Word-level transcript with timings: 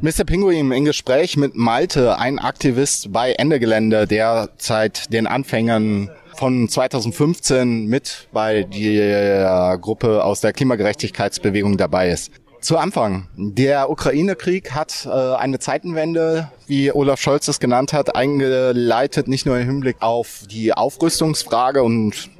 Mr. 0.00 0.22
Pinguin 0.24 0.70
im 0.70 0.84
Gespräch 0.84 1.36
mit 1.36 1.56
Malte, 1.56 2.18
ein 2.18 2.38
Aktivist 2.38 3.12
bei 3.12 3.32
Ende 3.32 3.58
Gelände, 3.58 4.06
der 4.06 4.48
seit 4.56 5.12
den 5.12 5.26
Anfängen 5.26 6.08
von 6.36 6.68
2015 6.68 7.86
mit 7.86 8.28
bei 8.32 8.62
der 8.62 9.76
Gruppe 9.80 10.22
aus 10.22 10.40
der 10.40 10.52
Klimagerechtigkeitsbewegung 10.52 11.76
dabei 11.78 12.10
ist. 12.10 12.30
Zu 12.60 12.78
Anfang. 12.78 13.26
Der 13.36 13.90
Ukraine-Krieg 13.90 14.70
hat 14.70 15.04
äh, 15.04 15.10
eine 15.10 15.58
Zeitenwende, 15.58 16.52
wie 16.68 16.92
Olaf 16.92 17.20
Scholz 17.20 17.48
es 17.48 17.58
genannt 17.58 17.92
hat, 17.92 18.14
eingeleitet, 18.14 19.26
nicht 19.26 19.46
nur 19.46 19.58
im 19.58 19.66
Hinblick 19.66 19.96
auf 19.98 20.44
die 20.48 20.72
Aufrüstungsfrage 20.72 21.82
und 21.82 22.30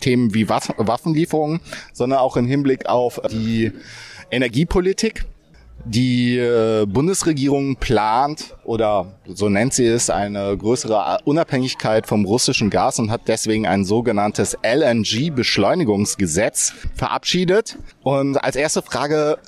Themen 0.00 0.34
wie 0.34 0.48
Waffenlieferungen, 0.48 1.60
sondern 1.92 2.18
auch 2.18 2.36
im 2.36 2.46
Hinblick 2.46 2.86
auf 2.86 3.20
die 3.30 3.70
Energiepolitik. 4.32 5.24
Die 5.88 6.36
äh, 6.36 6.84
Bundesregierung 6.84 7.76
plant 7.76 8.56
oder 8.64 9.14
so 9.26 9.48
nennt 9.48 9.72
sie 9.72 9.86
es 9.86 10.10
eine 10.10 10.56
größere 10.56 11.18
Unabhängigkeit 11.24 12.08
vom 12.08 12.24
russischen 12.24 12.70
Gas 12.70 12.98
und 12.98 13.12
hat 13.12 13.28
deswegen 13.28 13.68
ein 13.68 13.84
sogenanntes 13.84 14.58
LNG-Beschleunigungsgesetz 14.64 16.72
verabschiedet. 16.96 17.78
Und 18.02 18.36
als 18.36 18.56
erste 18.56 18.82
Frage, 18.82 19.38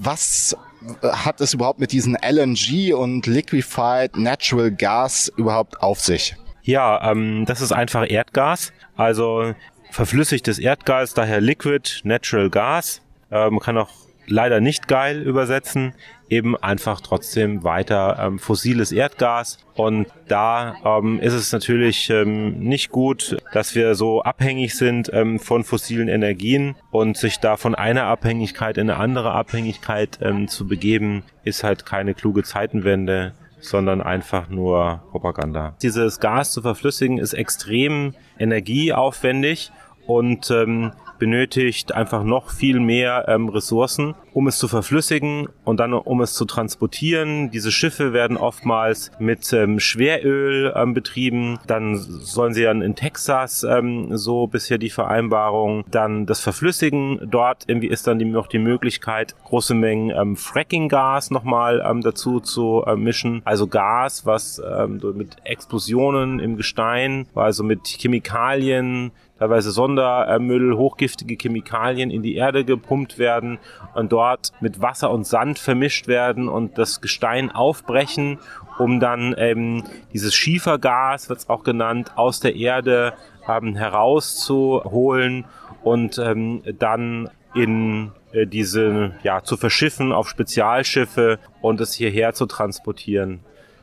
was 0.00 0.56
hat 1.02 1.42
es 1.42 1.52
überhaupt 1.52 1.80
mit 1.80 1.92
diesen 1.92 2.16
LNG 2.16 2.94
und 2.94 3.26
Liquefied 3.26 4.16
Natural 4.16 4.70
Gas 4.70 5.30
überhaupt 5.36 5.82
auf 5.82 6.00
sich? 6.00 6.34
Ja, 6.62 7.12
ähm, 7.12 7.44
das 7.46 7.60
ist 7.60 7.72
einfach 7.72 8.08
Erdgas, 8.08 8.72
also 8.96 9.52
verflüssigtes 9.90 10.58
Erdgas, 10.58 11.12
daher 11.12 11.42
Liquid 11.42 12.00
Natural 12.04 12.48
Gas. 12.48 13.02
Äh, 13.30 13.50
man 13.50 13.60
kann 13.60 13.76
auch 13.76 14.07
leider 14.28 14.60
nicht 14.60 14.88
geil 14.88 15.22
übersetzen, 15.22 15.94
eben 16.28 16.56
einfach 16.56 17.00
trotzdem 17.00 17.64
weiter 17.64 18.18
ähm, 18.20 18.38
fossiles 18.38 18.92
Erdgas. 18.92 19.58
Und 19.74 20.06
da 20.26 20.76
ähm, 20.84 21.20
ist 21.20 21.32
es 21.32 21.52
natürlich 21.52 22.10
ähm, 22.10 22.58
nicht 22.58 22.90
gut, 22.90 23.38
dass 23.52 23.74
wir 23.74 23.94
so 23.94 24.22
abhängig 24.22 24.74
sind 24.74 25.10
ähm, 25.12 25.38
von 25.38 25.64
fossilen 25.64 26.08
Energien 26.08 26.76
und 26.90 27.16
sich 27.16 27.38
da 27.38 27.56
von 27.56 27.74
einer 27.74 28.04
Abhängigkeit 28.04 28.76
in 28.76 28.90
eine 28.90 28.98
andere 28.98 29.32
Abhängigkeit 29.32 30.18
ähm, 30.22 30.48
zu 30.48 30.68
begeben, 30.68 31.22
ist 31.44 31.64
halt 31.64 31.86
keine 31.86 32.14
kluge 32.14 32.42
Zeitenwende 32.42 33.34
sondern 33.60 34.00
einfach 34.00 34.48
nur 34.48 35.02
Propaganda. 35.10 35.74
Dieses 35.82 36.20
Gas 36.20 36.52
zu 36.52 36.62
verflüssigen 36.62 37.18
ist 37.18 37.32
extrem 37.32 38.14
energieaufwendig 38.38 39.72
und 40.06 40.50
ähm, 40.50 40.92
benötigt 41.18 41.92
einfach 41.94 42.22
noch 42.22 42.50
viel 42.50 42.80
mehr 42.80 43.26
ähm, 43.28 43.48
Ressourcen, 43.48 44.14
um 44.38 44.46
es 44.46 44.58
zu 44.58 44.68
verflüssigen 44.68 45.48
und 45.64 45.80
dann 45.80 45.92
um 45.92 46.20
es 46.20 46.34
zu 46.34 46.44
transportieren. 46.44 47.50
Diese 47.50 47.72
Schiffe 47.72 48.12
werden 48.12 48.36
oftmals 48.36 49.10
mit 49.18 49.52
ähm, 49.52 49.80
Schweröl 49.80 50.72
ähm, 50.76 50.94
betrieben. 50.94 51.58
Dann 51.66 51.96
sollen 51.96 52.54
sie 52.54 52.62
dann 52.62 52.80
in 52.80 52.94
Texas 52.94 53.64
ähm, 53.64 54.16
so 54.16 54.46
bisher 54.46 54.78
die 54.78 54.90
Vereinbarung 54.90 55.84
dann 55.90 56.24
das 56.24 56.38
verflüssigen. 56.38 57.28
Dort 57.28 57.64
irgendwie 57.66 57.88
ist 57.88 58.06
dann 58.06 58.18
noch 58.30 58.46
die 58.46 58.60
Möglichkeit, 58.60 59.34
große 59.42 59.74
Mengen 59.74 60.10
ähm, 60.16 60.36
Fracking-Gas 60.36 61.32
nochmal 61.32 61.84
ähm, 61.84 62.02
dazu 62.02 62.38
zu 62.38 62.84
äh, 62.86 62.94
mischen. 62.94 63.42
Also 63.44 63.66
Gas, 63.66 64.24
was 64.24 64.62
ähm, 64.64 65.00
mit 65.16 65.38
Explosionen 65.42 66.38
im 66.38 66.56
Gestein, 66.56 67.26
also 67.34 67.64
mit 67.64 67.88
Chemikalien, 67.88 69.10
teilweise 69.38 69.70
Sondermüll, 69.70 70.76
hochgiftige 70.76 71.36
Chemikalien 71.40 72.10
in 72.10 72.22
die 72.22 72.34
Erde 72.34 72.64
gepumpt 72.64 73.18
werden 73.18 73.58
und 73.94 74.12
dort 74.12 74.27
mit 74.60 74.80
Wasser 74.80 75.10
und 75.10 75.26
Sand 75.26 75.58
vermischt 75.58 76.08
werden 76.08 76.48
und 76.48 76.78
das 76.78 77.00
Gestein 77.00 77.50
aufbrechen, 77.50 78.38
um 78.78 79.00
dann 79.00 79.34
ähm, 79.38 79.84
dieses 80.12 80.34
Schiefergas, 80.34 81.28
wird 81.28 81.40
es 81.40 81.48
auch 81.48 81.64
genannt, 81.64 82.12
aus 82.16 82.40
der 82.40 82.54
Erde 82.56 83.14
ähm, 83.48 83.74
herauszuholen 83.74 85.44
und 85.82 86.18
ähm, 86.18 86.62
dann 86.78 87.30
in 87.54 88.12
äh, 88.32 88.46
diese 88.46 89.12
ja 89.22 89.42
zu 89.42 89.56
verschiffen 89.56 90.12
auf 90.12 90.28
Spezialschiffe 90.28 91.38
und 91.60 91.80
es 91.80 91.94
hierher 91.94 92.34
zu 92.34 92.46
transportieren. 92.46 93.40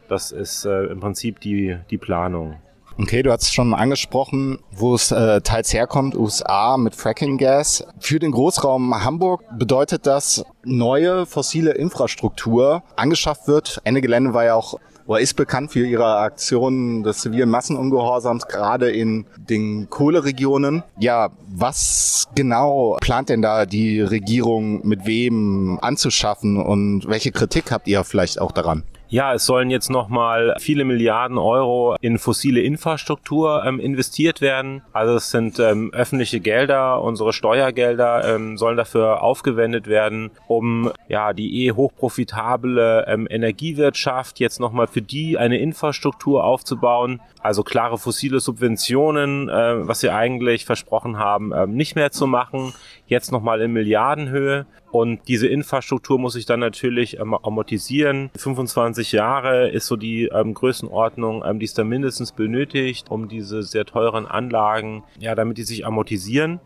Das 0.08 0.32
ist 0.32 0.66
äh, 0.66 0.86
im 0.86 1.00
Prinzip 1.00 1.40
die, 1.40 1.78
die 1.90 1.98
Planung. 1.98 2.58
Okay, 2.98 3.24
du 3.24 3.32
hast 3.32 3.54
schon 3.54 3.74
angesprochen, 3.74 4.60
wo 4.72 4.96
es 4.96 5.12
äh, 5.12 5.42
teils 5.42 5.74
herkommt, 5.74 6.16
USA 6.16 6.78
mit 6.78 6.96
Fracking 6.96 7.38
Gas. 7.38 7.86
Für 8.00 8.20
den 8.20 8.32
Großraum 8.32 9.04
Hamburg 9.04 9.44
bedeutet 9.58 10.08
das 10.08 10.46
neue 10.64 11.26
fossile 11.26 11.72
Infrastruktur 11.74 12.84
angeschafft 12.96 13.50
wird. 13.50 13.82
Ende 13.84 14.00
Gelände 14.00 14.34
war 14.34 14.46
ja 14.46 14.56
auch 14.56 14.80
oder 15.08 15.20
ist 15.20 15.36
bekannt 15.36 15.74
für 15.74 15.86
ihre 15.86 16.18
Aktionen 16.20 17.04
des 17.04 17.20
zivilen 17.20 17.50
Massenungehorsams, 17.50 18.48
gerade 18.48 18.90
in 18.90 19.26
den 19.38 19.90
Kohleregionen. 19.90 20.84
Ja, 20.98 21.32
was 21.48 22.28
genau 22.34 22.98
plant 23.02 23.28
denn 23.28 23.42
da 23.42 23.66
die 23.66 24.00
Regierung 24.00 24.88
mit 24.88 25.06
wem 25.06 25.80
anzuschaffen 25.82 26.58
und 26.58 27.08
welche 27.08 27.32
Kritik 27.32 27.72
habt 27.72 27.88
ihr 27.88 28.04
vielleicht 28.06 28.40
auch 28.40 28.54
daran? 28.54 28.84
Ja, 29.08 29.34
es 29.36 29.46
sollen 29.46 29.70
jetzt 29.70 29.90
nochmal 29.90 30.56
viele 30.60 30.84
Milliarden 30.84 31.38
Euro 31.38 31.96
in 32.02 32.18
fossile 32.18 32.62
Infrastruktur 32.62 33.64
ähm, 33.64 33.80
investiert 33.80 34.42
werden. 34.42 34.82
Also 34.94 35.16
es 35.16 35.30
sind 35.30 35.60
ähm, 35.60 35.92
öffentliche 35.94 36.40
Gelder, 36.40 37.02
unsere 37.02 37.32
Steuergelder 37.32 38.36
ähm, 38.36 38.58
sollen 38.58 38.78
dafür 38.78 39.22
aufgewendet 39.22 39.88
werden, 39.88 40.32
um 40.48 40.92
ja 41.08 41.34
die 41.34 41.66
eh 41.66 41.72
hochprofitable 41.72 43.06
ähm, 43.08 43.28
Energiewirtschaft 43.30 44.40
jetzt 44.40 44.60
nochmal 44.60 44.88
für 44.88 45.04
die 45.04 45.38
eine 45.38 45.60
Infrastruktur 45.60 46.44
aufzubauen. 46.44 47.22
Also 47.46 47.62
klare 47.62 48.00
fossile 48.00 48.40
Subventionen, 48.40 49.50
äh, 49.50 49.88
was 49.88 50.00
sie 50.00 50.10
eigentlich 50.10 50.66
versprochen 50.66 51.20
haben, 51.20 51.52
äh, 51.52 51.68
nicht 51.68 51.96
mehr 51.96 52.10
zu 52.10 52.26
machen. 52.26 52.74
Jetzt 53.06 53.32
nochmal 53.32 53.62
in 53.62 53.72
Milliardenhöhe. 53.72 54.66
Und 54.90 55.28
diese 55.28 55.46
Infrastruktur 55.46 56.18
muss 56.18 56.34
sich 56.34 56.48
dann 56.48 56.60
natürlich 56.60 57.20
ähm, 57.20 57.36
amortisieren. 57.36 58.32
25 58.36 59.12
Jahre 59.12 59.70
ist 59.70 59.86
so 59.86 59.96
die 59.96 60.26
ähm, 60.26 60.56
Größenordnung, 60.56 61.44
ähm, 61.46 61.60
die 61.60 61.68
es 61.68 61.76
da 61.76 61.84
mindestens 61.84 62.32
benötigt, 62.32 63.12
um 63.12 63.28
diese 63.28 63.62
sehr 63.62 63.86
teuren 63.86 64.26
Anlagen, 64.26 65.04
ja, 65.20 65.36
damit 65.36 65.60
die 65.60 65.66
sich 65.66 65.86
amortisieren. 65.86 66.60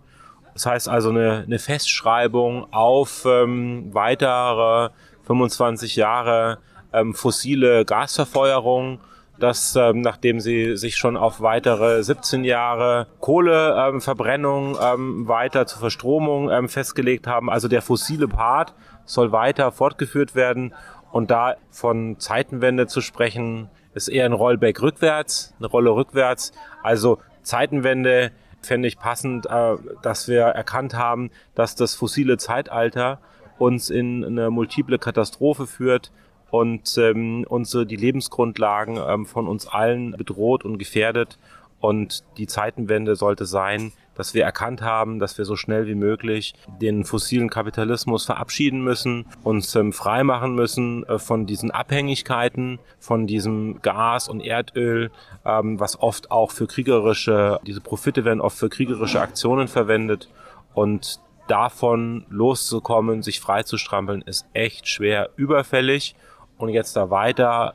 Das 0.54 0.66
heißt 0.66 0.88
also 0.88 1.10
eine, 1.10 1.44
eine 1.46 1.60
Festschreibung 1.60 2.72
auf 2.72 3.26
ähm, 3.26 3.90
weitere 3.92 4.92
25 5.24 5.98
Jahre 5.98 6.60
ähm, 6.94 7.14
fossile 7.14 7.84
Gasverfeuerung 7.84 9.02
dass 9.40 9.76
ähm, 9.76 10.02
nachdem 10.02 10.40
sie 10.40 10.76
sich 10.78 10.98
schon 10.98 11.18
auf 11.18 11.42
weitere 11.42 12.04
17 12.04 12.44
Jahre 12.44 13.08
Kohleverbrennung 13.20 14.76
ähm, 14.76 14.80
ähm, 14.94 15.28
weiter 15.28 15.66
zur 15.66 15.80
Verstromung 15.80 16.50
ähm, 16.50 16.70
festgelegt 16.70 17.28
haben, 17.28 17.50
also 17.50 17.68
der 17.68 17.82
fossile 17.82 18.28
Part 18.28 18.74
soll 19.06 19.32
weiter 19.32 19.72
fortgeführt 19.72 20.36
werden 20.36 20.74
und 21.12 21.32
da 21.32 21.56
von 21.72 22.20
Zeitenwende 22.20 22.88
zu 22.88 23.02
sprechen, 23.02 23.70
ist 23.94 24.08
eher 24.08 24.26
ein 24.26 24.34
Rollback 24.34 24.82
rückwärts, 24.82 25.56
eine 25.58 25.68
Rolle 25.68 25.90
rückwärts. 25.92 26.52
Also 26.84 27.20
Zeitenwende 27.42 28.32
fände 28.62 28.88
ich 28.88 29.00
passend, 29.00 29.46
äh, 29.48 29.76
dass 30.02 30.28
wir 30.28 30.42
erkannt 30.42 30.94
haben, 30.94 31.32
dass 31.56 31.76
das 31.76 31.96
fossile 31.96 32.38
Zeitalter 32.38 33.20
uns 33.58 33.90
in 33.90 34.24
eine 34.24 34.50
multiple 34.50 35.00
Katastrophe 35.00 35.68
führt 35.68 36.12
und 36.52 36.98
ähm, 36.98 37.46
unsere 37.48 37.86
die 37.86 37.96
Lebensgrundlagen 37.96 39.00
ähm, 39.06 39.26
von 39.26 39.48
uns 39.48 39.68
allen 39.68 40.12
bedroht 40.12 40.66
und 40.66 40.78
gefährdet. 40.78 41.38
Und 41.80 42.24
die 42.38 42.48
Zeitenwende 42.48 43.16
sollte 43.16 43.46
sein, 43.46 43.94
dass 44.16 44.34
wir 44.34 44.44
erkannt 44.44 44.82
haben, 44.82 45.20
dass 45.20 45.38
wir 45.38 45.46
so 45.46 45.56
schnell 45.56 45.88
wie 45.88 45.96
möglich 45.96 46.54
den 46.82 47.06
fossilen 47.06 47.50
Kapitalismus 47.50 48.26
verabschieden 48.26 48.84
müssen, 48.84 49.26
uns 49.44 49.74
ähm, 49.76 49.94
frei 49.94 50.26
machen 50.26 50.56
müssen 50.56 51.06
äh, 51.06 51.20
von 51.20 51.46
diesen 51.46 51.72
Abhängigkeiten, 51.72 52.80
von 53.00 53.28
diesem 53.28 53.82
Gas 53.82 54.28
und 54.28 54.42
Erdöl, 54.42 55.12
ähm, 55.46 55.80
was 55.80 56.02
oft 56.02 56.32
auch 56.32 56.52
für 56.52 56.68
kriegerische, 56.68 57.62
diese 57.66 57.80
Profite 57.80 58.26
werden 58.26 58.42
oft 58.42 58.58
für 58.58 58.68
kriegerische 58.68 59.22
Aktionen 59.22 59.70
verwendet. 59.70 60.28
Und 60.74 61.22
davon 61.48 62.26
loszukommen, 62.30 63.24
sich 63.24 63.40
frei 63.40 63.64
zu 63.64 63.78
strampeln, 63.78 64.22
ist 64.22 64.46
echt 64.54 64.90
schwer 64.90 65.30
überfällig 65.38 66.14
und 66.60 66.70
jetzt 66.70 66.96
da 66.96 67.10
weiter 67.10 67.74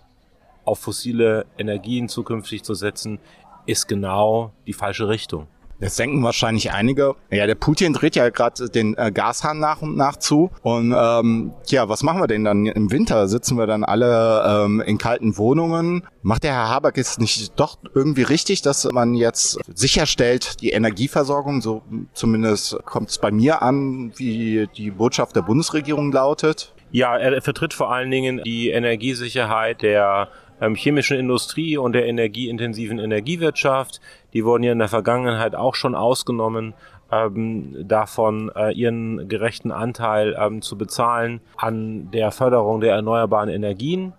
auf 0.64 0.78
fossile 0.78 1.46
Energien 1.58 2.08
zukünftig 2.08 2.62
zu 2.62 2.74
setzen, 2.74 3.18
ist 3.66 3.88
genau 3.88 4.52
die 4.66 4.72
falsche 4.72 5.08
Richtung. 5.08 5.48
Das 5.80 5.96
denken 5.96 6.22
wahrscheinlich 6.22 6.72
einige. 6.72 7.16
Ja, 7.30 7.46
der 7.46 7.56
Putin 7.56 7.92
dreht 7.92 8.14
ja 8.14 8.30
gerade 8.30 8.70
den 8.70 8.96
äh, 8.96 9.10
Gashahn 9.12 9.58
nach 9.58 9.82
und 9.82 9.96
nach 9.96 10.16
zu. 10.16 10.50
Und 10.62 10.94
ähm, 10.96 11.52
ja, 11.66 11.88
was 11.88 12.02
machen 12.02 12.20
wir 12.20 12.26
denn 12.26 12.44
dann 12.44 12.66
im 12.66 12.92
Winter? 12.92 13.26
Sitzen 13.26 13.58
wir 13.58 13.66
dann 13.66 13.82
alle 13.82 14.64
ähm, 14.64 14.80
in 14.80 14.98
kalten 14.98 15.36
Wohnungen? 15.36 16.06
Macht 16.22 16.44
der 16.44 16.52
Herr 16.52 16.68
Habeck 16.68 16.96
es 16.96 17.18
nicht 17.18 17.52
doch 17.56 17.78
irgendwie 17.92 18.22
richtig, 18.22 18.62
dass 18.62 18.90
man 18.92 19.14
jetzt 19.14 19.58
sicherstellt, 19.74 20.60
die 20.60 20.70
Energieversorgung, 20.70 21.60
so 21.60 21.82
zumindest 22.12 22.78
kommt 22.84 23.10
es 23.10 23.18
bei 23.18 23.32
mir 23.32 23.60
an, 23.60 24.12
wie 24.16 24.68
die 24.76 24.90
Botschaft 24.90 25.34
der 25.34 25.42
Bundesregierung 25.42 26.12
lautet? 26.12 26.73
Ja, 26.94 27.16
er 27.16 27.42
vertritt 27.42 27.74
vor 27.74 27.92
allen 27.92 28.12
Dingen 28.12 28.40
die 28.44 28.70
Energiesicherheit 28.70 29.82
der 29.82 30.28
ähm, 30.60 30.76
chemischen 30.76 31.18
Industrie 31.18 31.76
und 31.76 31.92
der 31.92 32.06
energieintensiven 32.06 33.00
Energiewirtschaft. 33.00 34.00
Die 34.32 34.44
wurden 34.44 34.62
ja 34.62 34.70
in 34.70 34.78
der 34.78 34.86
Vergangenheit 34.86 35.56
auch 35.56 35.74
schon 35.74 35.96
ausgenommen 35.96 36.72
ähm, 37.10 37.74
davon 37.88 38.48
äh, 38.54 38.70
ihren 38.70 39.28
gerechten 39.28 39.72
Anteil 39.72 40.36
ähm, 40.38 40.62
zu 40.62 40.78
bezahlen 40.78 41.40
an 41.56 42.12
der 42.12 42.30
Förderung 42.30 42.80
der 42.80 42.94
erneuerbaren 42.94 43.48
Energien. 43.48 44.12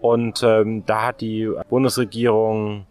Und 0.00 0.42
ähm, 0.42 0.84
da 0.84 1.06
hat 1.06 1.20
die 1.20 1.48
Bundesregierung 1.68 2.86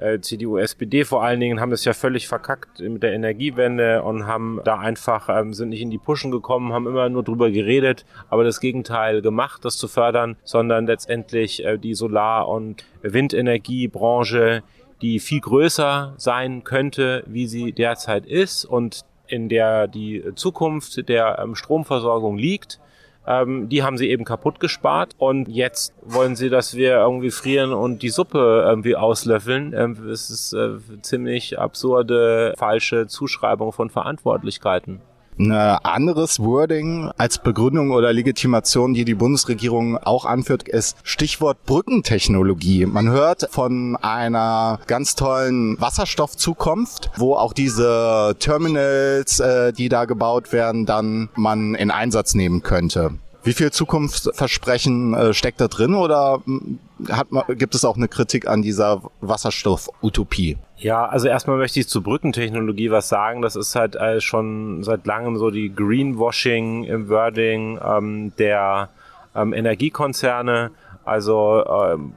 äh, 0.00 0.20
CDU, 0.20 0.58
SPD 0.58 1.04
vor 1.04 1.22
allen 1.22 1.40
Dingen 1.40 1.60
haben 1.60 1.72
es 1.72 1.84
ja 1.84 1.92
völlig 1.92 2.26
verkackt 2.26 2.80
mit 2.80 3.02
der 3.02 3.12
Energiewende 3.12 4.02
und 4.02 4.26
haben 4.26 4.60
da 4.64 4.78
einfach, 4.78 5.28
ähm, 5.28 5.52
sind 5.52 5.70
nicht 5.70 5.82
in 5.82 5.90
die 5.90 5.98
Puschen 5.98 6.30
gekommen, 6.30 6.72
haben 6.72 6.86
immer 6.86 7.08
nur 7.08 7.22
drüber 7.22 7.50
geredet, 7.50 8.04
aber 8.28 8.44
das 8.44 8.60
Gegenteil 8.60 9.22
gemacht, 9.22 9.64
das 9.64 9.76
zu 9.76 9.88
fördern, 9.88 10.36
sondern 10.44 10.86
letztendlich 10.86 11.64
äh, 11.64 11.78
die 11.78 11.94
Solar- 11.94 12.48
und 12.48 12.84
Windenergiebranche, 13.02 14.62
die 15.02 15.18
viel 15.18 15.40
größer 15.40 16.14
sein 16.16 16.64
könnte, 16.64 17.22
wie 17.26 17.46
sie 17.46 17.72
derzeit 17.72 18.26
ist 18.26 18.64
und 18.64 19.04
in 19.26 19.48
der 19.48 19.86
die 19.86 20.24
Zukunft 20.34 21.08
der 21.08 21.38
ähm, 21.38 21.54
Stromversorgung 21.54 22.36
liegt, 22.36 22.80
ähm, 23.30 23.68
die 23.68 23.84
haben 23.84 23.96
sie 23.96 24.10
eben 24.10 24.24
kaputt 24.24 24.58
gespart 24.58 25.14
und 25.18 25.48
jetzt 25.48 25.94
wollen 26.02 26.34
sie, 26.34 26.48
dass 26.48 26.74
wir 26.74 26.96
irgendwie 26.96 27.30
frieren 27.30 27.72
und 27.72 28.02
die 28.02 28.08
Suppe 28.08 28.64
irgendwie 28.66 28.96
auslöffeln. 28.96 29.72
Ähm, 29.72 29.96
das 30.08 30.30
ist 30.30 30.52
äh, 30.52 30.78
ziemlich 31.02 31.58
absurde, 31.58 32.54
falsche 32.58 33.06
Zuschreibung 33.06 33.72
von 33.72 33.88
Verantwortlichkeiten. 33.88 35.00
Ein 35.38 35.52
anderes 35.52 36.40
Wording 36.40 37.10
als 37.16 37.38
Begründung 37.38 37.92
oder 37.92 38.12
Legitimation, 38.12 38.92
die 38.92 39.04
die 39.04 39.14
Bundesregierung 39.14 39.96
auch 39.96 40.26
anführt, 40.26 40.68
ist 40.68 40.96
Stichwort 41.02 41.64
Brückentechnologie. 41.64 42.84
Man 42.86 43.08
hört 43.08 43.48
von 43.50 43.96
einer 43.96 44.80
ganz 44.86 45.14
tollen 45.14 45.80
Wasserstoffzukunft, 45.80 47.10
wo 47.16 47.34
auch 47.34 47.54
diese 47.54 48.36
Terminals, 48.38 49.40
äh, 49.40 49.72
die 49.72 49.88
da 49.88 50.04
gebaut 50.04 50.52
werden, 50.52 50.84
dann 50.84 51.30
man 51.36 51.74
in 51.74 51.90
Einsatz 51.90 52.34
nehmen 52.34 52.62
könnte. 52.62 53.12
Wie 53.42 53.52
viel 53.52 53.70
Zukunftsversprechen 53.70 55.14
äh, 55.14 55.34
steckt 55.34 55.60
da 55.60 55.68
drin 55.68 55.94
oder 55.94 56.42
hm, 56.44 56.78
hat 57.10 57.32
man, 57.32 57.44
gibt 57.56 57.74
es 57.74 57.84
auch 57.84 57.96
eine 57.96 58.08
Kritik 58.08 58.46
an 58.46 58.60
dieser 58.62 59.02
Wasserstoff-Utopie? 59.20 60.58
Ja, 60.76 61.06
also 61.06 61.28
erstmal 61.28 61.56
möchte 61.56 61.80
ich 61.80 61.88
zur 61.88 62.02
Brückentechnologie 62.02 62.90
was 62.90 63.08
sagen. 63.08 63.42
Das 63.42 63.56
ist 63.56 63.74
halt 63.74 63.96
äh, 63.96 64.20
schon 64.20 64.82
seit 64.82 65.06
langem 65.06 65.36
so 65.38 65.50
die 65.50 65.74
Greenwashing 65.74 66.84
im 66.84 67.08
Wording 67.08 67.78
ähm, 67.82 68.32
der 68.38 68.90
ähm, 69.34 69.52
Energiekonzerne. 69.52 70.70
Also 71.04 71.64
ähm, 71.66 72.14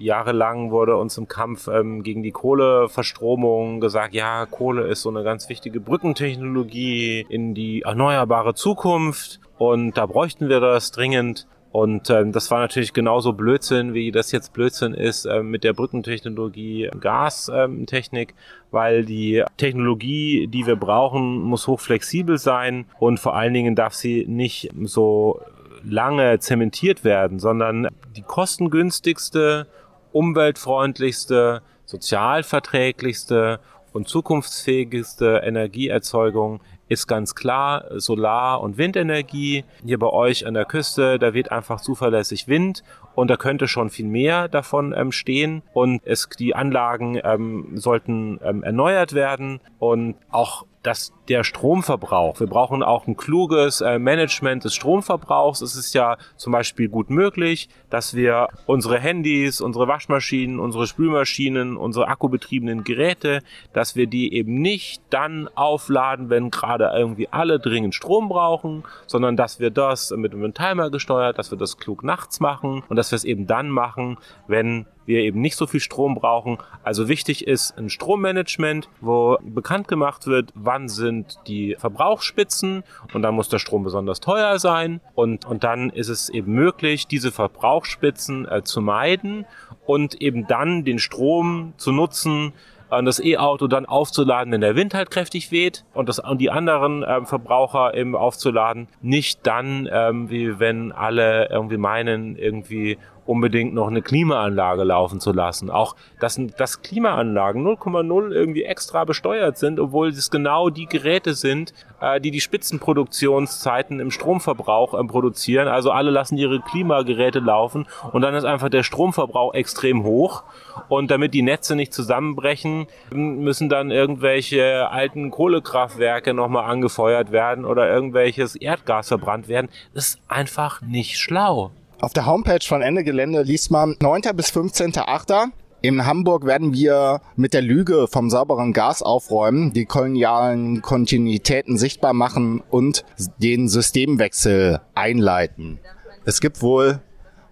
jahrelang 0.00 0.70
wurde 0.70 0.96
uns 0.96 1.16
im 1.18 1.28
Kampf 1.28 1.68
ähm, 1.68 2.02
gegen 2.02 2.22
die 2.22 2.32
Kohleverstromung 2.32 3.80
gesagt, 3.80 4.14
ja, 4.14 4.46
Kohle 4.46 4.86
ist 4.86 5.02
so 5.02 5.10
eine 5.10 5.22
ganz 5.22 5.48
wichtige 5.48 5.80
Brückentechnologie 5.80 7.26
in 7.28 7.54
die 7.54 7.82
erneuerbare 7.82 8.54
Zukunft. 8.54 9.40
Und 9.58 9.96
da 9.96 10.06
bräuchten 10.06 10.48
wir 10.48 10.60
das 10.60 10.90
dringend. 10.90 11.46
Und 11.72 12.10
ähm, 12.10 12.32
das 12.32 12.50
war 12.50 12.58
natürlich 12.58 12.92
genauso 12.92 13.32
Blödsinn, 13.32 13.94
wie 13.94 14.10
das 14.10 14.32
jetzt 14.32 14.52
Blödsinn 14.52 14.92
ist 14.92 15.24
äh, 15.24 15.42
mit 15.42 15.62
der 15.62 15.72
Brückentechnologie 15.72 16.90
Gastechnik, 16.98 18.30
ähm, 18.30 18.36
weil 18.72 19.04
die 19.04 19.44
Technologie, 19.56 20.48
die 20.48 20.66
wir 20.66 20.74
brauchen, 20.74 21.40
muss 21.42 21.68
hochflexibel 21.68 22.38
sein 22.38 22.86
und 22.98 23.20
vor 23.20 23.36
allen 23.36 23.54
Dingen 23.54 23.76
darf 23.76 23.94
sie 23.94 24.26
nicht 24.26 24.70
so 24.82 25.40
lange 25.84 26.38
zementiert 26.40 27.04
werden, 27.04 27.38
sondern 27.38 27.88
die 28.16 28.22
kostengünstigste, 28.22 29.66
umweltfreundlichste, 30.12 31.62
sozialverträglichste 31.84 33.60
und 33.92 34.08
zukunftsfähigste 34.08 35.42
Energieerzeugung 35.44 36.60
ist 36.88 37.06
ganz 37.06 37.34
klar 37.34 37.84
Solar- 38.00 38.60
und 38.60 38.76
Windenergie. 38.76 39.64
Hier 39.84 39.98
bei 39.98 40.08
euch 40.08 40.46
an 40.46 40.54
der 40.54 40.64
Küste, 40.64 41.18
da 41.18 41.34
weht 41.34 41.52
einfach 41.52 41.80
zuverlässig 41.80 42.48
Wind 42.48 42.82
und 43.14 43.28
da 43.28 43.36
könnte 43.36 43.68
schon 43.68 43.90
viel 43.90 44.06
mehr 44.06 44.48
davon 44.48 44.92
ähm, 44.96 45.12
stehen 45.12 45.62
und 45.72 46.02
es, 46.04 46.28
die 46.38 46.54
Anlagen 46.54 47.20
ähm, 47.22 47.76
sollten 47.76 48.40
ähm, 48.42 48.62
erneuert 48.64 49.12
werden 49.12 49.60
und 49.78 50.16
auch 50.30 50.66
dass 50.82 51.12
der 51.28 51.44
Stromverbrauch, 51.44 52.40
wir 52.40 52.46
brauchen 52.46 52.82
auch 52.82 53.06
ein 53.06 53.16
kluges 53.16 53.80
äh, 53.80 53.98
Management 53.98 54.64
des 54.64 54.74
Stromverbrauchs. 54.74 55.60
Es 55.60 55.76
ist 55.76 55.94
ja 55.94 56.16
zum 56.36 56.52
Beispiel 56.52 56.88
gut 56.88 57.10
möglich, 57.10 57.68
dass 57.90 58.14
wir 58.14 58.48
unsere 58.66 58.98
Handys, 58.98 59.60
unsere 59.60 59.88
Waschmaschinen, 59.88 60.58
unsere 60.58 60.86
Spülmaschinen, 60.86 61.76
unsere 61.76 62.08
akkubetriebenen 62.08 62.82
Geräte, 62.82 63.42
dass 63.72 63.94
wir 63.94 64.06
die 64.06 64.32
eben 64.32 64.60
nicht 64.60 65.02
dann 65.10 65.48
aufladen, 65.54 66.30
wenn 66.30 66.50
gerade 66.50 66.90
irgendwie 66.94 67.28
alle 67.30 67.60
dringend 67.60 67.94
Strom 67.94 68.28
brauchen, 68.28 68.84
sondern 69.06 69.36
dass 69.36 69.60
wir 69.60 69.70
das 69.70 70.10
mit 70.10 70.32
einem 70.32 70.54
Timer 70.54 70.90
gesteuert, 70.90 71.38
dass 71.38 71.50
wir 71.50 71.58
das 71.58 71.76
klug 71.76 72.02
nachts 72.02 72.40
machen 72.40 72.82
und 72.88 72.96
dass 72.96 73.12
wir 73.12 73.16
es 73.16 73.24
eben 73.24 73.46
dann 73.46 73.68
machen, 73.68 74.18
wenn 74.48 74.86
wir 75.10 75.20
eben 75.20 75.40
nicht 75.40 75.56
so 75.56 75.66
viel 75.66 75.80
Strom 75.80 76.14
brauchen. 76.14 76.58
Also 76.84 77.08
wichtig 77.08 77.46
ist 77.46 77.76
ein 77.76 77.90
Strommanagement, 77.90 78.88
wo 79.00 79.36
bekannt 79.42 79.88
gemacht 79.88 80.26
wird, 80.26 80.52
wann 80.54 80.88
sind 80.88 81.38
die 81.48 81.76
Verbrauchsspitzen 81.78 82.84
und 83.12 83.22
dann 83.22 83.34
muss 83.34 83.48
der 83.48 83.58
Strom 83.58 83.82
besonders 83.82 84.20
teuer 84.20 84.58
sein 84.58 85.00
und, 85.14 85.44
und 85.44 85.64
dann 85.64 85.90
ist 85.90 86.08
es 86.08 86.28
eben 86.28 86.52
möglich, 86.52 87.08
diese 87.08 87.32
Verbrauchsspitzen 87.32 88.46
äh, 88.48 88.62
zu 88.62 88.80
meiden 88.80 89.44
und 89.86 90.14
eben 90.22 90.46
dann 90.46 90.84
den 90.84 91.00
Strom 91.00 91.74
zu 91.76 91.90
nutzen, 91.90 92.52
äh, 92.90 93.02
das 93.02 93.20
E-Auto 93.20 93.66
dann 93.66 93.86
aufzuladen, 93.86 94.52
wenn 94.52 94.60
der 94.60 94.76
Wind 94.76 94.94
halt 94.94 95.10
kräftig 95.10 95.50
weht 95.50 95.84
und, 95.94 96.08
das, 96.08 96.18
und 96.18 96.38
die 96.38 96.50
anderen 96.50 97.04
ähm, 97.06 97.26
Verbraucher 97.26 97.94
eben 97.94 98.14
aufzuladen. 98.14 98.88
Nicht 99.00 99.46
dann, 99.46 99.88
ähm, 99.90 100.30
wie 100.30 100.58
wenn 100.58 100.92
alle 100.92 101.48
irgendwie 101.50 101.76
meinen, 101.76 102.36
irgendwie 102.36 102.98
unbedingt 103.26 103.74
noch 103.74 103.88
eine 103.88 104.02
Klimaanlage 104.02 104.84
laufen 104.84 105.20
zu 105.20 105.32
lassen. 105.32 105.70
Auch 105.70 105.96
dass, 106.18 106.40
dass 106.56 106.82
Klimaanlagen 106.82 107.66
0,0 107.66 108.32
irgendwie 108.32 108.64
extra 108.64 109.04
besteuert 109.04 109.58
sind, 109.58 109.80
obwohl 109.80 110.08
es 110.08 110.30
genau 110.30 110.70
die 110.70 110.86
Geräte 110.86 111.34
sind, 111.34 111.72
äh, 112.00 112.20
die 112.20 112.30
die 112.30 112.40
Spitzenproduktionszeiten 112.40 114.00
im 114.00 114.10
Stromverbrauch 114.10 114.94
äh, 114.94 115.04
produzieren. 115.04 115.68
Also 115.68 115.90
alle 115.90 116.10
lassen 116.10 116.36
ihre 116.36 116.60
Klimageräte 116.60 117.40
laufen 117.40 117.86
und 118.12 118.22
dann 118.22 118.34
ist 118.34 118.44
einfach 118.44 118.68
der 118.68 118.82
Stromverbrauch 118.82 119.54
extrem 119.54 120.04
hoch. 120.04 120.42
Und 120.88 121.10
damit 121.10 121.34
die 121.34 121.42
Netze 121.42 121.76
nicht 121.76 121.92
zusammenbrechen, 121.92 122.86
müssen 123.10 123.68
dann 123.68 123.90
irgendwelche 123.90 124.90
alten 124.90 125.30
Kohlekraftwerke 125.30 126.34
nochmal 126.34 126.70
angefeuert 126.70 127.32
werden 127.32 127.64
oder 127.64 127.88
irgendwelches 127.88 128.56
Erdgas 128.56 129.08
verbrannt 129.08 129.48
werden. 129.48 129.68
Das 129.94 130.08
ist 130.08 130.20
einfach 130.28 130.80
nicht 130.82 131.18
schlau. 131.18 131.70
Auf 132.00 132.14
der 132.14 132.24
Homepage 132.24 132.64
von 132.66 132.80
Ende 132.80 133.04
Gelände 133.04 133.42
liest 133.42 133.70
man 133.70 133.94
9. 134.00 134.22
bis 134.34 134.50
15.8. 134.50 135.50
In 135.82 136.06
Hamburg 136.06 136.46
werden 136.46 136.72
wir 136.72 137.20
mit 137.36 137.52
der 137.52 137.60
Lüge 137.60 138.06
vom 138.08 138.30
sauberen 138.30 138.72
Gas 138.72 139.02
aufräumen, 139.02 139.74
die 139.74 139.84
kolonialen 139.84 140.80
Kontinuitäten 140.80 141.76
sichtbar 141.76 142.14
machen 142.14 142.62
und 142.70 143.04
den 143.36 143.68
Systemwechsel 143.68 144.80
einleiten. 144.94 145.78
Es 146.24 146.40
gibt 146.40 146.62
wohl 146.62 147.00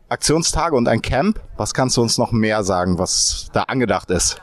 Aktionstage 0.09 0.77
und 0.77 0.89
ein 0.89 1.03
Camp. 1.03 1.41
Was 1.59 1.75
kannst 1.75 1.99
du 1.99 2.03
uns 2.03 2.17
noch 2.17 2.33
mehr 2.33 2.65
sagen, 2.65 2.99
was 2.99 3.51
da 3.53 3.65
angedacht 3.65 4.11
ist? 4.11 4.41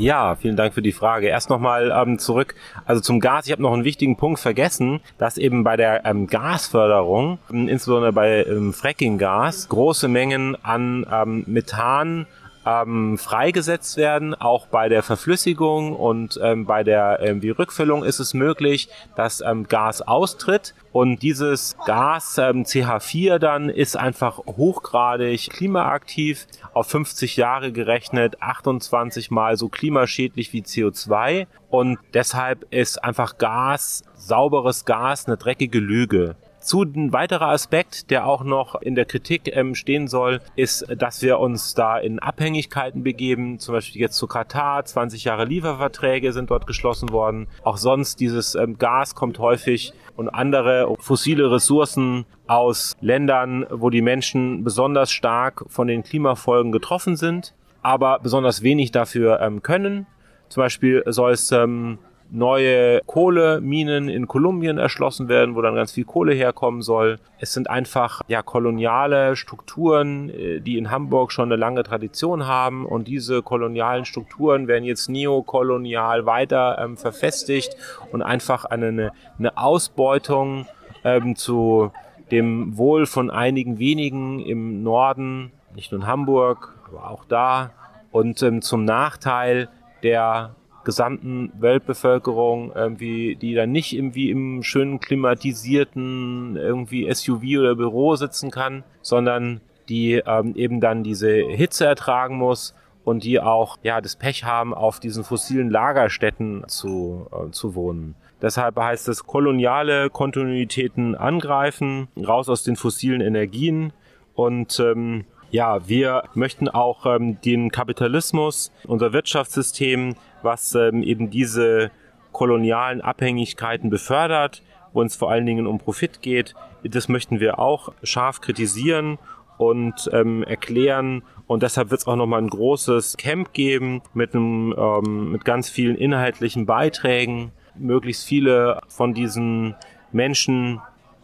Ja, 0.00 0.34
vielen 0.34 0.56
Dank 0.56 0.72
für 0.72 0.80
die 0.80 0.92
Frage. 0.92 1.26
Erst 1.26 1.50
nochmal 1.50 1.92
ähm, 1.94 2.18
zurück, 2.18 2.54
also 2.86 3.02
zum 3.02 3.20
Gas. 3.20 3.44
Ich 3.44 3.52
habe 3.52 3.60
noch 3.60 3.74
einen 3.74 3.84
wichtigen 3.84 4.16
Punkt 4.16 4.40
vergessen, 4.40 5.00
dass 5.18 5.36
eben 5.36 5.62
bei 5.62 5.76
der 5.76 6.06
ähm, 6.06 6.26
Gasförderung, 6.26 7.38
insbesondere 7.50 8.10
bei 8.10 8.46
ähm, 8.46 8.72
Frackinggas, 8.72 9.68
große 9.68 10.08
Mengen 10.08 10.56
an 10.64 11.04
ähm, 11.12 11.44
Methan 11.46 12.26
ähm, 12.66 13.18
freigesetzt 13.18 13.96
werden. 13.96 14.34
Auch 14.34 14.66
bei 14.66 14.88
der 14.88 15.02
Verflüssigung 15.02 15.94
und 15.94 16.38
ähm, 16.42 16.66
bei 16.66 16.84
der 16.84 17.20
ähm, 17.22 17.40
die 17.40 17.50
Rückfüllung 17.50 18.04
ist 18.04 18.20
es 18.20 18.34
möglich, 18.34 18.88
dass 19.16 19.40
ähm, 19.40 19.66
Gas 19.68 20.02
austritt. 20.02 20.74
Und 20.92 21.22
dieses 21.22 21.76
Gas 21.86 22.36
ähm, 22.38 22.64
CH4 22.64 23.38
dann 23.38 23.68
ist 23.68 23.96
einfach 23.96 24.38
hochgradig 24.38 25.50
klimaaktiv, 25.50 26.46
auf 26.74 26.88
50 26.88 27.36
Jahre 27.36 27.72
gerechnet 27.72 28.42
28 28.42 29.30
mal 29.30 29.56
so 29.56 29.68
klimaschädlich 29.68 30.52
wie 30.52 30.62
CO2. 30.62 31.46
Und 31.68 31.98
deshalb 32.14 32.66
ist 32.70 33.02
einfach 33.02 33.38
Gas, 33.38 34.02
sauberes 34.14 34.84
Gas, 34.84 35.26
eine 35.26 35.36
dreckige 35.36 35.78
Lüge. 35.78 36.36
Zu 36.60 36.82
ein 36.82 37.12
weiterer 37.14 37.48
Aspekt, 37.48 38.10
der 38.10 38.26
auch 38.26 38.44
noch 38.44 38.80
in 38.82 38.94
der 38.94 39.06
Kritik 39.06 39.50
ähm, 39.56 39.74
stehen 39.74 40.08
soll, 40.08 40.40
ist, 40.56 40.86
dass 40.94 41.22
wir 41.22 41.38
uns 41.38 41.74
da 41.74 41.98
in 41.98 42.18
Abhängigkeiten 42.18 43.02
begeben. 43.02 43.58
Zum 43.58 43.74
Beispiel 43.74 44.02
jetzt 44.02 44.16
zu 44.16 44.26
Katar, 44.26 44.84
20 44.84 45.24
Jahre 45.24 45.46
Lieferverträge 45.46 46.32
sind 46.32 46.50
dort 46.50 46.66
geschlossen 46.66 47.10
worden. 47.12 47.48
Auch 47.62 47.78
sonst 47.78 48.20
dieses 48.20 48.54
ähm, 48.54 48.76
Gas 48.76 49.14
kommt 49.14 49.38
häufig 49.38 49.94
und 50.16 50.28
andere 50.28 50.94
fossile 51.00 51.50
Ressourcen 51.50 52.26
aus 52.46 52.94
Ländern, 53.00 53.64
wo 53.70 53.88
die 53.88 54.02
Menschen 54.02 54.62
besonders 54.62 55.10
stark 55.10 55.64
von 55.68 55.88
den 55.88 56.02
Klimafolgen 56.02 56.72
getroffen 56.72 57.16
sind, 57.16 57.54
aber 57.80 58.18
besonders 58.18 58.62
wenig 58.62 58.92
dafür 58.92 59.40
ähm, 59.40 59.62
können. 59.62 60.06
Zum 60.50 60.62
Beispiel 60.62 61.02
soll 61.06 61.32
es 61.32 61.52
ähm, 61.52 61.98
neue 62.30 63.00
Kohleminen 63.06 64.08
in 64.08 64.28
Kolumbien 64.28 64.78
erschlossen 64.78 65.28
werden, 65.28 65.54
wo 65.54 65.62
dann 65.62 65.74
ganz 65.74 65.92
viel 65.92 66.04
Kohle 66.04 66.32
herkommen 66.32 66.82
soll. 66.82 67.18
Es 67.38 67.52
sind 67.52 67.68
einfach 67.68 68.22
ja 68.28 68.42
koloniale 68.42 69.36
Strukturen, 69.36 70.30
äh, 70.30 70.60
die 70.60 70.78
in 70.78 70.90
Hamburg 70.90 71.32
schon 71.32 71.46
eine 71.46 71.56
lange 71.56 71.82
Tradition 71.82 72.46
haben 72.46 72.86
und 72.86 73.08
diese 73.08 73.42
kolonialen 73.42 74.04
Strukturen 74.04 74.68
werden 74.68 74.84
jetzt 74.84 75.08
neokolonial 75.08 76.26
weiter 76.26 76.78
ähm, 76.80 76.96
verfestigt 76.96 77.76
und 78.12 78.22
einfach 78.22 78.64
eine, 78.64 79.12
eine 79.38 79.56
Ausbeutung 79.56 80.66
ähm, 81.04 81.36
zu 81.36 81.90
dem 82.30 82.76
Wohl 82.76 83.06
von 83.06 83.30
einigen 83.30 83.78
wenigen 83.78 84.40
im 84.40 84.82
Norden, 84.82 85.50
nicht 85.74 85.90
nur 85.90 86.02
in 86.02 86.06
Hamburg, 86.06 86.74
aber 86.88 87.10
auch 87.10 87.24
da 87.24 87.70
und 88.12 88.42
ähm, 88.42 88.62
zum 88.62 88.84
Nachteil 88.84 89.68
der 90.02 90.54
gesamten 90.84 91.52
Weltbevölkerung, 91.58 92.72
irgendwie, 92.74 93.36
die 93.36 93.54
dann 93.54 93.72
nicht 93.72 93.92
irgendwie 93.94 94.30
im 94.30 94.62
schönen 94.62 95.00
klimatisierten 95.00 96.56
irgendwie 96.56 97.12
SUV 97.12 97.42
oder 97.58 97.74
Büro 97.74 98.16
sitzen 98.16 98.50
kann, 98.50 98.84
sondern 99.02 99.60
die 99.88 100.22
ähm, 100.26 100.54
eben 100.56 100.80
dann 100.80 101.02
diese 101.02 101.30
Hitze 101.30 101.84
ertragen 101.84 102.36
muss 102.36 102.74
und 103.04 103.24
die 103.24 103.40
auch 103.40 103.78
ja 103.82 104.00
das 104.00 104.16
Pech 104.16 104.44
haben, 104.44 104.72
auf 104.72 105.00
diesen 105.00 105.24
fossilen 105.24 105.70
Lagerstätten 105.70 106.64
zu, 106.68 107.26
äh, 107.32 107.50
zu 107.50 107.74
wohnen. 107.74 108.14
Deshalb 108.40 108.76
heißt 108.76 109.08
es 109.08 109.26
koloniale 109.26 110.08
Kontinuitäten 110.08 111.14
angreifen, 111.14 112.08
raus 112.16 112.48
aus 112.48 112.62
den 112.62 112.76
fossilen 112.76 113.20
Energien 113.20 113.92
und 114.34 114.80
ähm, 114.80 115.24
ja, 115.50 115.88
wir 115.88 116.24
möchten 116.34 116.68
auch 116.68 117.06
ähm, 117.06 117.40
den 117.40 117.70
Kapitalismus, 117.70 118.72
unser 118.86 119.12
Wirtschaftssystem 119.12 120.14
was 120.42 120.74
ähm, 120.74 121.02
eben 121.02 121.30
diese 121.30 121.90
kolonialen 122.32 123.00
Abhängigkeiten 123.00 123.90
befördert, 123.90 124.62
wo 124.92 125.02
es 125.02 125.16
vor 125.16 125.30
allen 125.30 125.46
Dingen 125.46 125.66
um 125.66 125.78
Profit 125.78 126.22
geht. 126.22 126.54
Das 126.82 127.08
möchten 127.08 127.40
wir 127.40 127.58
auch 127.58 127.92
scharf 128.02 128.40
kritisieren 128.40 129.18
und 129.58 130.08
ähm, 130.12 130.42
erklären. 130.44 131.22
Und 131.46 131.62
deshalb 131.62 131.90
wird 131.90 132.00
es 132.00 132.06
auch 132.06 132.16
nochmal 132.16 132.40
ein 132.40 132.48
großes 132.48 133.16
Camp 133.16 133.52
geben 133.52 134.02
mit, 134.14 134.34
einem, 134.34 134.74
ähm, 134.76 135.32
mit 135.32 135.44
ganz 135.44 135.68
vielen 135.68 135.96
inhaltlichen 135.96 136.66
Beiträgen. 136.66 137.52
Möglichst 137.74 138.24
viele 138.24 138.80
von 138.88 139.14
diesen 139.14 139.74
Menschen, 140.12 140.80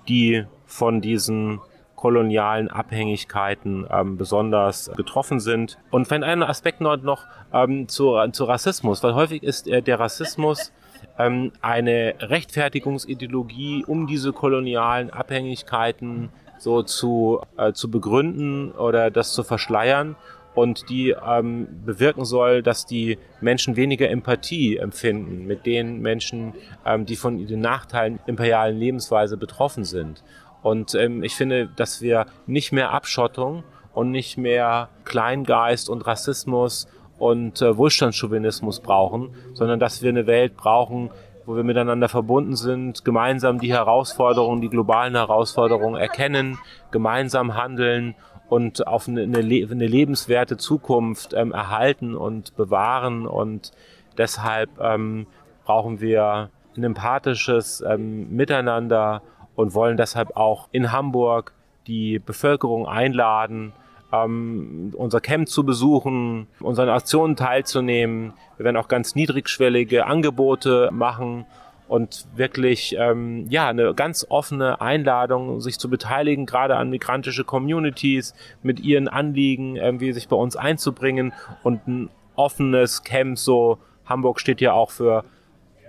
die 0.08 0.44
von 0.66 1.00
diesen 1.00 1.60
kolonialen 2.06 2.68
Abhängigkeiten 2.68 3.84
ähm, 3.90 4.16
besonders 4.16 4.92
getroffen 4.96 5.40
sind. 5.40 5.76
Und 5.90 6.08
wenn 6.08 6.22
ein 6.22 6.44
Aspekt 6.44 6.80
noch 6.80 7.26
ähm, 7.52 7.88
zu, 7.88 8.16
zu 8.30 8.44
Rassismus, 8.44 9.02
weil 9.02 9.16
häufig 9.16 9.42
ist 9.42 9.66
äh, 9.66 9.82
der 9.82 9.98
Rassismus 9.98 10.72
ähm, 11.18 11.50
eine 11.62 12.14
Rechtfertigungsideologie, 12.20 13.84
um 13.88 14.06
diese 14.06 14.32
kolonialen 14.32 15.10
Abhängigkeiten 15.10 16.28
so 16.58 16.84
zu, 16.84 17.40
äh, 17.56 17.72
zu 17.72 17.90
begründen 17.90 18.70
oder 18.70 19.10
das 19.10 19.32
zu 19.32 19.42
verschleiern 19.42 20.14
und 20.54 20.88
die 20.88 21.10
ähm, 21.10 21.66
bewirken 21.84 22.24
soll, 22.24 22.62
dass 22.62 22.86
die 22.86 23.18
Menschen 23.40 23.74
weniger 23.74 24.08
Empathie 24.08 24.76
empfinden 24.76 25.44
mit 25.46 25.66
den 25.66 26.00
Menschen, 26.00 26.54
ähm, 26.84 27.04
die 27.04 27.16
von 27.16 27.44
den 27.46 27.60
Nachteilen 27.60 28.20
imperialen 28.26 28.78
Lebensweise 28.78 29.36
betroffen 29.36 29.84
sind. 29.84 30.22
Und 30.66 30.96
ähm, 30.96 31.22
ich 31.22 31.36
finde, 31.36 31.68
dass 31.76 32.02
wir 32.02 32.26
nicht 32.48 32.72
mehr 32.72 32.90
Abschottung 32.90 33.62
und 33.94 34.10
nicht 34.10 34.36
mehr 34.36 34.88
Kleingeist 35.04 35.88
und 35.88 36.04
Rassismus 36.08 36.88
und 37.20 37.62
äh, 37.62 37.76
Wohlstandschauvinismus 37.76 38.80
brauchen, 38.80 39.30
sondern 39.54 39.78
dass 39.78 40.02
wir 40.02 40.08
eine 40.08 40.26
Welt 40.26 40.56
brauchen, 40.56 41.10
wo 41.44 41.54
wir 41.54 41.62
miteinander 41.62 42.08
verbunden 42.08 42.56
sind, 42.56 43.04
gemeinsam 43.04 43.60
die 43.60 43.72
Herausforderungen, 43.72 44.60
die 44.60 44.68
globalen 44.68 45.14
Herausforderungen 45.14 46.00
erkennen, 46.00 46.58
gemeinsam 46.90 47.54
handeln 47.54 48.16
und 48.48 48.88
auf 48.88 49.06
eine, 49.06 49.22
eine, 49.22 49.38
eine 49.38 49.86
lebenswerte 49.86 50.56
Zukunft 50.56 51.32
ähm, 51.32 51.52
erhalten 51.52 52.16
und 52.16 52.56
bewahren. 52.56 53.28
Und 53.28 53.70
deshalb 54.18 54.70
ähm, 54.80 55.28
brauchen 55.64 56.00
wir 56.00 56.50
ein 56.76 56.82
empathisches 56.82 57.84
ähm, 57.86 58.34
Miteinander 58.34 59.22
und 59.56 59.74
wollen 59.74 59.96
deshalb 59.96 60.36
auch 60.36 60.68
in 60.70 60.92
Hamburg 60.92 61.52
die 61.86 62.18
Bevölkerung 62.18 62.86
einladen, 62.86 63.72
ähm, 64.12 64.92
unser 64.96 65.20
Camp 65.20 65.48
zu 65.48 65.64
besuchen, 65.64 66.46
unseren 66.60 66.88
Aktionen 66.88 67.36
teilzunehmen. 67.36 68.34
Wir 68.56 68.64
werden 68.64 68.76
auch 68.76 68.88
ganz 68.88 69.14
niedrigschwellige 69.14 70.06
Angebote 70.06 70.90
machen 70.92 71.46
und 71.88 72.26
wirklich 72.34 72.96
ähm, 72.98 73.46
ja 73.48 73.68
eine 73.68 73.94
ganz 73.94 74.26
offene 74.28 74.80
Einladung, 74.80 75.60
sich 75.60 75.78
zu 75.78 75.88
beteiligen, 75.88 76.46
gerade 76.46 76.76
an 76.76 76.90
migrantische 76.90 77.44
Communities 77.44 78.34
mit 78.62 78.80
ihren 78.80 79.08
Anliegen, 79.08 79.76
irgendwie 79.76 80.12
sich 80.12 80.28
bei 80.28 80.36
uns 80.36 80.56
einzubringen 80.56 81.32
und 81.62 81.86
ein 81.86 82.10
offenes 82.34 83.04
Camp. 83.04 83.38
So 83.38 83.78
Hamburg 84.04 84.40
steht 84.40 84.60
ja 84.60 84.72
auch 84.72 84.90
für 84.90 85.24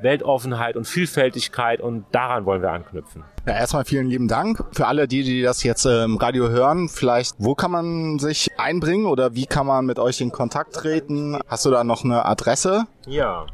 Weltoffenheit 0.01 0.75
und 0.75 0.86
Vielfältigkeit 0.86 1.82
und 1.82 2.06
daran 2.12 2.46
wollen 2.46 2.62
wir 2.62 2.72
anknüpfen. 2.72 3.24
Ja, 3.46 3.54
erstmal 3.54 3.86
vielen 3.86 4.08
lieben 4.08 4.27
Dank. 4.27 4.63
Für 4.74 4.88
alle 4.88 5.08
die, 5.08 5.24
die 5.24 5.42
das 5.42 5.63
jetzt 5.63 5.86
im 5.86 6.18
Radio 6.18 6.50
hören, 6.50 6.89
vielleicht, 6.89 7.36
wo 7.38 7.56
kann 7.56 7.72
man 7.72 8.20
sich 8.20 8.50
einbringen 8.58 9.06
oder 9.06 9.36
wie 9.36 9.46
kann 9.46 9.66
man 9.66 9.86
mit 9.86 10.00
euch 10.00 10.22
in 10.22 10.32
Kontakt 10.32 10.74
treten? 10.74 11.39
Hast 11.48 11.66
du 11.66 11.72
da 11.72 11.84
noch 11.84 12.04
eine 12.04 12.25
Adresse? 12.25 12.86
Ja. 13.06 13.46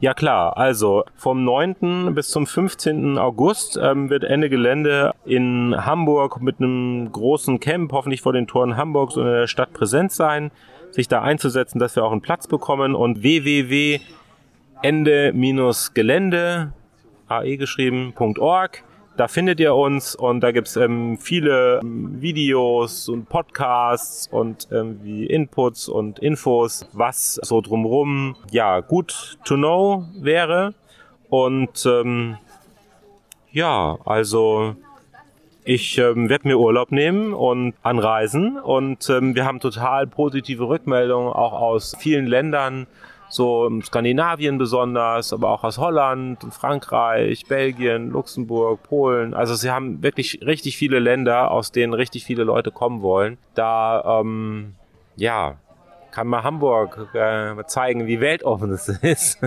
Ja 0.00 0.12
klar, 0.12 0.56
also 0.56 1.04
vom 1.16 1.44
9. 1.44 2.14
bis 2.14 2.28
zum 2.28 2.46
15. 2.46 3.18
August 3.18 3.78
ähm, 3.80 4.10
wird 4.10 4.24
Ende 4.24 4.50
Gelände 4.50 5.12
in 5.24 5.74
Hamburg 5.78 6.40
mit 6.40 6.60
einem 6.60 7.10
großen 7.10 7.58
Camp, 7.58 7.92
hoffentlich 7.92 8.20
vor 8.20 8.32
den 8.32 8.46
Toren 8.46 8.76
Hamburgs 8.76 9.16
und 9.16 9.26
in 9.26 9.32
der 9.32 9.46
Stadt 9.46 9.72
präsent 9.72 10.12
sein, 10.12 10.50
sich 10.90 11.08
da 11.08 11.22
einzusetzen, 11.22 11.78
dass 11.78 11.96
wir 11.96 12.04
auch 12.04 12.12
einen 12.12 12.20
Platz 12.20 12.46
bekommen 12.46 12.94
und 12.94 13.22
www 13.22 14.00
Ende-Gelände, 14.84 16.72
AE 17.28 17.56
geschrieben.org. 17.56 18.84
Da 19.16 19.28
findet 19.28 19.58
ihr 19.58 19.74
uns 19.74 20.14
und 20.14 20.40
da 20.40 20.52
gibt's 20.52 20.76
ähm, 20.76 21.16
viele 21.18 21.80
ähm, 21.82 22.20
Videos 22.20 23.08
und 23.08 23.30
Podcasts 23.30 24.28
und 24.30 24.68
irgendwie 24.70 25.24
Inputs 25.24 25.88
und 25.88 26.18
Infos, 26.18 26.86
was 26.92 27.40
so 27.42 27.62
drumrum 27.62 28.36
ja 28.50 28.80
gut 28.80 29.38
to 29.46 29.54
know 29.54 30.04
wäre. 30.16 30.74
Und 31.30 31.86
ähm, 31.86 32.36
ja, 33.52 33.96
also 34.04 34.76
ich 35.64 35.96
ähm, 35.96 36.28
werde 36.28 36.48
mir 36.48 36.58
Urlaub 36.58 36.92
nehmen 36.92 37.32
und 37.32 37.72
anreisen 37.82 38.58
und 38.58 39.08
ähm, 39.08 39.34
wir 39.34 39.46
haben 39.46 39.60
total 39.60 40.06
positive 40.06 40.68
Rückmeldungen 40.68 41.32
auch 41.32 41.54
aus 41.54 41.96
vielen 41.98 42.26
Ländern 42.26 42.86
so 43.34 43.68
Skandinavien 43.82 44.58
besonders, 44.58 45.32
aber 45.32 45.50
auch 45.50 45.64
aus 45.64 45.78
Holland, 45.78 46.38
Frankreich, 46.50 47.46
Belgien, 47.46 48.10
Luxemburg, 48.10 48.82
Polen. 48.84 49.34
Also 49.34 49.54
sie 49.54 49.70
haben 49.70 50.02
wirklich 50.02 50.40
richtig 50.46 50.76
viele 50.76 51.00
Länder, 51.00 51.50
aus 51.50 51.72
denen 51.72 51.94
richtig 51.94 52.24
viele 52.24 52.44
Leute 52.44 52.70
kommen 52.70 53.02
wollen. 53.02 53.38
Da, 53.54 54.20
ähm, 54.20 54.74
ja, 55.16 55.56
kann 56.12 56.28
mal 56.28 56.44
Hamburg 56.44 57.08
äh, 57.12 57.66
zeigen, 57.66 58.06
wie 58.06 58.20
weltoffen 58.20 58.70
es 58.70 58.88
ist. 59.02 59.40